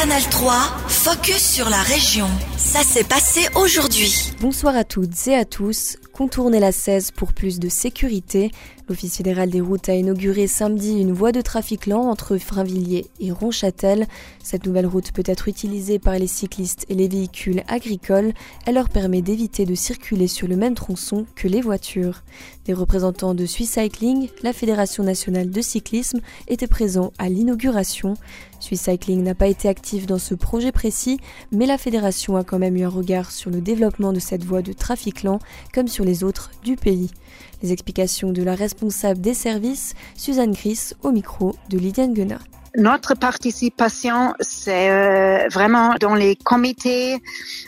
[0.00, 0.52] Canal 3,
[0.86, 2.28] focus sur la région.
[2.56, 4.32] Ça s'est passé aujourd'hui.
[4.40, 5.96] Bonsoir à toutes et à tous.
[6.18, 8.50] Contournez la 16 pour plus de sécurité.
[8.88, 13.30] L'Office fédéral des routes a inauguré samedi une voie de trafic lent entre Frainvilliers et
[13.30, 14.08] Ronchâtel.
[14.42, 18.32] Cette nouvelle route peut être utilisée par les cyclistes et les véhicules agricoles.
[18.66, 22.24] Elle leur permet d'éviter de circuler sur le même tronçon que les voitures.
[22.64, 28.14] Des représentants de Swiss Cycling, la Fédération nationale de cyclisme, étaient présents à l'inauguration.
[28.60, 31.18] Swiss Cycling n'a pas été actif dans ce projet précis,
[31.52, 34.62] mais la fédération a quand même eu un regard sur le développement de cette voie
[34.62, 35.38] de trafic lent,
[35.72, 37.10] comme sur les autres du pays.
[37.62, 42.40] Les explications de la responsable des services, Suzanne Gris, au micro de Lydiane Guenat.
[42.78, 47.20] Notre participation, c'est euh, vraiment dans les comités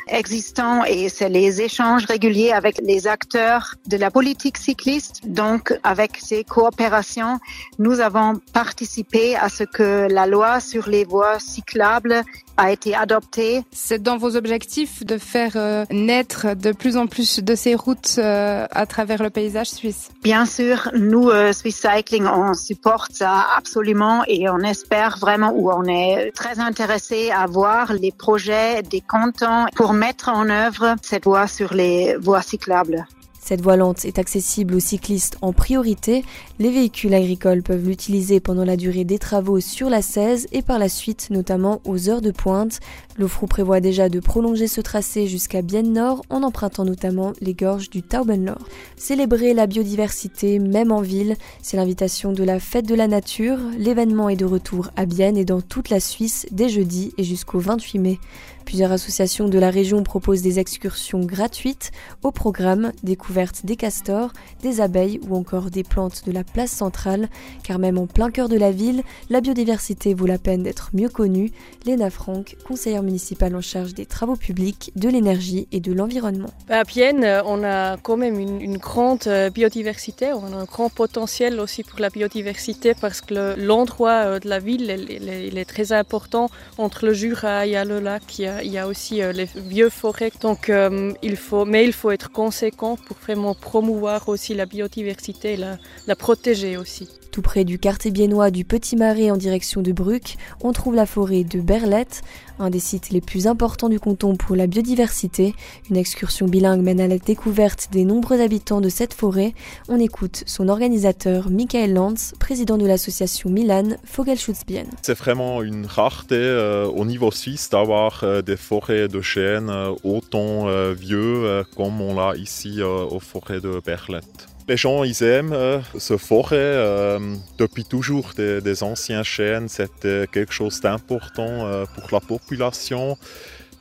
[0.06, 5.22] existants et c'est les échanges réguliers avec les acteurs de la politique cycliste.
[5.26, 7.40] Donc, avec ces coopérations,
[7.80, 12.22] nous avons participé à ce que la loi sur les voies cyclables
[12.56, 13.62] a été adoptée.
[13.72, 18.16] C'est dans vos objectifs de faire euh, naître de plus en plus de ces routes
[18.18, 20.10] euh, à travers le paysage suisse?
[20.22, 25.84] Bien sûr, nous, Swiss Cycling, on supporte ça absolument et on espère vraiment ou on
[25.84, 31.46] est très intéressé à voir les projets des cantons pour mettre en œuvre cette voie
[31.46, 33.06] sur les voies cyclables.
[33.42, 36.24] Cette voie lente est accessible aux cyclistes en priorité.
[36.58, 40.78] Les véhicules agricoles peuvent l'utiliser pendant la durée des travaux sur la 16 et par
[40.78, 42.80] la suite, notamment aux heures de pointe.
[43.18, 47.90] L'OFRU prévoit déjà de prolonger ce tracé jusqu'à Bienne Nord en empruntant notamment les gorges
[47.90, 48.58] du Taubenlor.
[48.96, 53.58] Célébrer la biodiversité, même en ville, c'est l'invitation de la Fête de la Nature.
[53.78, 57.58] L'événement est de retour à Bienne et dans toute la Suisse dès jeudi et jusqu'au
[57.58, 58.18] 28 mai.
[58.64, 61.90] Plusieurs associations de la région proposent des excursions gratuites
[62.22, 67.28] au programme découverte des castors, des abeilles ou encore des plantes de la place centrale,
[67.62, 71.08] car même en plein cœur de la ville, la biodiversité vaut la peine d'être mieux
[71.08, 71.50] connue.
[71.84, 76.50] Léna Franck, conseillère municipale en charge des travaux publics, de l'énergie et de l'environnement.
[76.68, 81.82] À Pienne, on a quand même une, grande biodiversité, on a un grand potentiel aussi
[81.82, 87.12] pour la biodiversité parce que l'endroit de la ville il, est très important entre le
[87.12, 88.38] Jura le lac.
[88.38, 90.32] Il y a il y a aussi euh, les vieux forêts.
[90.40, 95.56] Donc, euh, il faut, mais il faut être conséquent pour vraiment promouvoir aussi la biodiversité
[95.56, 97.19] la, la protéger aussi.
[97.30, 101.06] Tout près du quartier biennois du Petit Marais en direction de Bruck, on trouve la
[101.06, 102.22] forêt de Berlette,
[102.58, 105.54] un des sites les plus importants du canton pour la biodiversité.
[105.88, 109.54] Une excursion bilingue mène à la découverte des nombreux habitants de cette forêt.
[109.88, 114.86] On écoute son organisateur Michael Lanz, président de l'association Milan Vogelschutzbien.
[115.02, 119.94] C'est vraiment une rareté euh, au niveau suisse d'avoir euh, des forêts de chênes euh,
[120.02, 124.48] autant vieux comme on l'a ici aux forêts de Berlette.
[124.70, 126.56] Les gens, ils aiment euh, ce forêt.
[126.56, 127.18] Euh,
[127.58, 133.18] depuis toujours, des, anciens chênes, c'était quelque chose d'important euh, pour la population.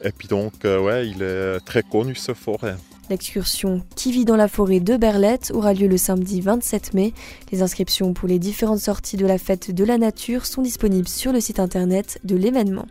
[0.03, 2.75] Et puis donc, ouais, il est très connu ce forêt.
[3.11, 7.13] L'excursion Qui vit dans la forêt de Berlette aura lieu le samedi 27 mai.
[7.51, 11.31] Les inscriptions pour les différentes sorties de la fête de la nature sont disponibles sur
[11.31, 12.87] le site internet de l'événement.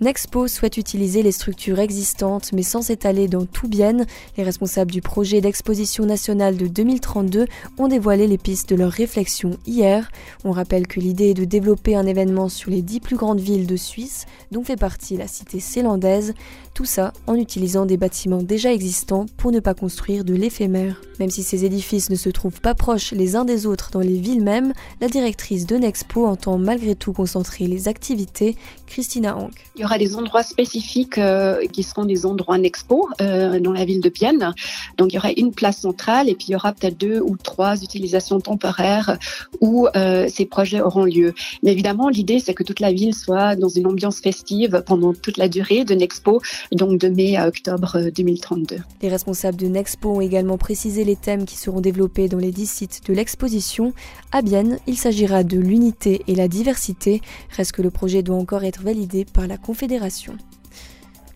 [0.00, 3.98] Nexpo souhaite utiliser les structures existantes mais sans s'étaler dans tout bien.
[4.38, 7.44] Les responsables du projet d'exposition nationale de 2032
[7.76, 10.10] ont dévoilé les pistes de leur réflexion hier.
[10.42, 13.66] On rappelle que l'idée est de développer un événement sur les dix plus grandes villes
[13.66, 16.32] de Suisse, dont fait partie la cité célandaise.
[16.72, 21.02] Tout ça en utilisant des bâtiments déjà existants pour ne pas construire de l'éphémère.
[21.18, 24.18] Même si ces édifices ne se trouvent pas proches les uns des autres dans les
[24.18, 24.72] villes mêmes,
[25.02, 28.56] la directrice de Nexpo entend malgré tout concentrer les activités.
[28.86, 29.52] Christina Hank.
[29.90, 34.08] Aura des endroits spécifiques euh, qui seront des endroits Nexpo euh, dans la ville de
[34.08, 34.54] Bienne.
[34.98, 37.36] Donc il y aura une place centrale et puis il y aura peut-être deux ou
[37.36, 39.18] trois utilisations temporaires
[39.60, 41.34] où euh, ces projets auront lieu.
[41.64, 45.38] Mais évidemment, l'idée c'est que toute la ville soit dans une ambiance festive pendant toute
[45.38, 46.40] la durée de Nexpo,
[46.70, 48.76] donc de mai à octobre 2032.
[49.02, 52.70] Les responsables de Nexpo ont également précisé les thèmes qui seront développés dans les 10
[52.70, 53.92] sites de l'exposition.
[54.30, 57.22] À Bienne, il s'agira de l'unité et la diversité.
[57.56, 59.56] Reste que le projet doit encore être validé par la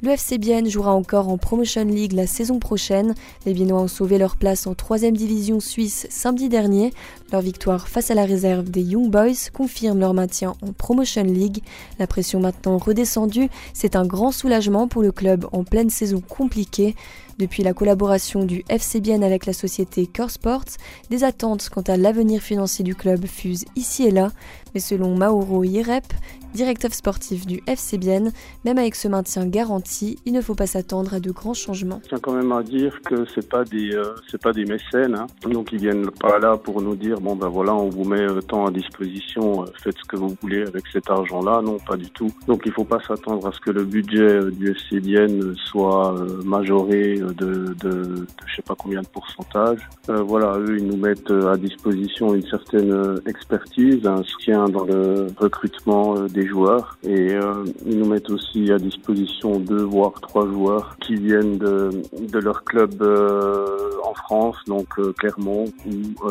[0.02, 3.14] Le FC Bienne jouera encore en Promotion League la saison prochaine.
[3.46, 6.92] Les Biennois ont sauvé leur place en 3 division suisse samedi dernier.
[7.32, 11.62] Leur victoire face à la réserve des Young Boys confirme leur maintien en Promotion League.
[11.98, 16.94] La pression maintenant redescendue, c'est un grand soulagement pour le club en pleine saison compliquée.
[17.38, 20.76] Depuis la collaboration du FC Bienne avec la société Core Sports,
[21.08, 24.30] des attentes quant à l'avenir financier du club fusent ici et là,
[24.74, 26.12] mais selon Mauro Yerep,
[26.54, 28.32] directeur sportif du FC Bienne,
[28.64, 32.00] même avec ce maintien garanti, il ne faut pas s'attendre à de grands changements.
[32.04, 35.26] Je tiens quand même à dire que c'est pas des euh, pas des mécènes, hein.
[35.48, 38.40] donc ils viennent pas là pour nous dire bon ben voilà on vous met euh,
[38.40, 42.10] tant à disposition, euh, faites ce que vous voulez avec cet argent-là, non pas du
[42.10, 42.30] tout.
[42.46, 46.14] Donc il faut pas s'attendre à ce que le budget du FC Bienne soit
[46.44, 49.88] majoré de, de, de, je sais pas combien de pourcentage.
[50.08, 56.16] voilà eux ils nous mettent à disposition une certaine expertise, un soutien dans le recrutement
[56.16, 61.16] euh, joueurs et euh, ils nous mettent aussi à disposition deux voire trois joueurs qui
[61.16, 63.66] viennent de, de leur club euh,
[64.04, 66.28] en France, donc Clermont ou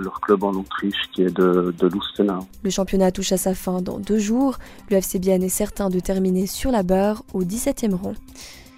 [0.00, 2.40] leur club en Autriche qui est de, de Lustenau.
[2.62, 4.58] Le championnat touche à sa fin dans deux jours.
[4.90, 8.14] Le est certain de terminer sur la barre au 17e rang.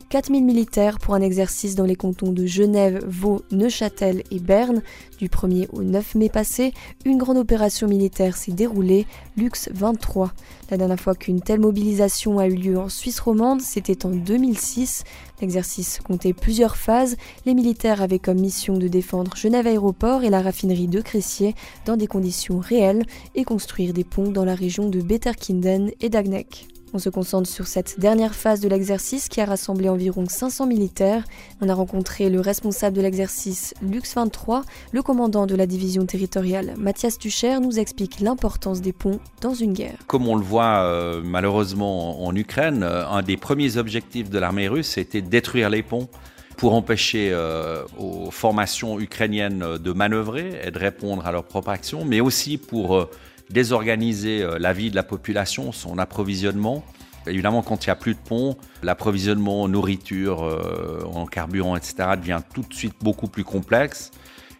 [0.09, 4.83] 4000 militaires pour un exercice dans les cantons de Genève, Vaud, Neuchâtel et Berne.
[5.19, 6.73] Du 1er au 9 mai passé,
[7.05, 9.07] une grande opération militaire s'est déroulée,
[9.37, 10.33] Lux 23.
[10.71, 15.05] La dernière fois qu'une telle mobilisation a eu lieu en Suisse romande, c'était en 2006.
[15.43, 17.17] L'exercice comptait plusieurs phases.
[17.45, 21.99] Les militaires avaient comme mission de défendre Genève Aéroport et la raffinerie de Cressier dans
[21.99, 26.78] des conditions réelles et construire des ponts dans la région de Betterkinden et d'Agneck.
[26.95, 31.23] On se concentre sur cette dernière phase de l'exercice qui a rassemblé environ 500 militaires.
[31.61, 34.63] On a rencontré le responsable de l'exercice, Lux 23,
[34.93, 39.75] le commandant de la division territoriale, Mathias Tucher, nous explique l'importance des ponts dans une
[39.75, 39.99] guerre.
[40.07, 44.69] Comme on le voit euh, malheureusement en Ukraine, euh, un des premiers objectifs de l'armée
[44.69, 46.09] russe était détruire les ponts
[46.57, 52.07] pour empêcher euh, aux formations ukrainiennes de manœuvrer et de répondre à leurs propres actions,
[52.07, 53.09] mais aussi pour
[53.51, 56.85] désorganiser euh, la vie de la population, son approvisionnement.
[57.27, 61.95] Évidemment, quand il n'y a plus de pont, l'approvisionnement en nourriture, euh, en carburant, etc.,
[62.17, 64.11] devient tout de suite beaucoup plus complexe.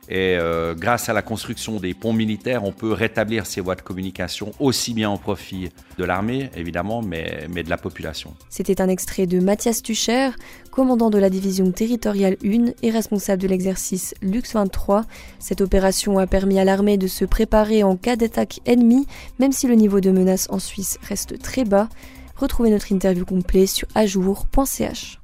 [0.09, 3.83] Et euh, grâce à la construction des ponts militaires, on peut rétablir ces voies de
[3.83, 5.69] communication aussi bien au profit
[5.99, 8.35] de l'armée, évidemment, mais, de la population.
[8.49, 10.31] C'était un extrait de Mathias Tucher,
[10.71, 15.05] commandant de la division territoriale 1 et responsable de l'exercice Lux 23.
[15.39, 19.07] Cette opération a permis à l'armée de se préparer en cas d'attaque ennemie,
[19.39, 21.89] même si le niveau de menace en Suisse reste très bas.
[22.37, 25.19] Retrouvez notre interview complet sur ajour.ch.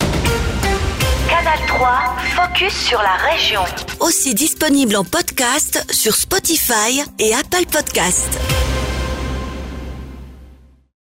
[1.45, 3.61] Canal 3, focus sur la région.
[4.01, 8.54] Aussi disponible en podcast sur Spotify et Apple Podcast.